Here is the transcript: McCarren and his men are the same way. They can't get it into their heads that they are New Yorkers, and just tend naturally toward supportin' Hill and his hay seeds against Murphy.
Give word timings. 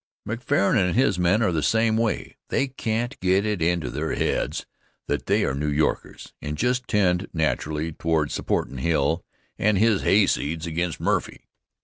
McCarren 0.27 0.77
and 0.83 0.95
his 0.95 1.19
men 1.19 1.43
are 1.43 1.51
the 1.51 1.61
same 1.61 1.95
way. 1.95 2.35
They 2.49 2.67
can't 2.69 3.19
get 3.19 3.45
it 3.45 3.61
into 3.61 3.91
their 3.91 4.15
heads 4.15 4.65
that 5.05 5.27
they 5.27 5.45
are 5.45 5.53
New 5.53 5.69
Yorkers, 5.69 6.33
and 6.41 6.57
just 6.57 6.87
tend 6.87 7.27
naturally 7.33 7.91
toward 7.91 8.31
supportin' 8.31 8.79
Hill 8.79 9.23
and 9.59 9.77
his 9.77 10.01
hay 10.01 10.25
seeds 10.25 10.65
against 10.65 10.99
Murphy. 10.99 11.47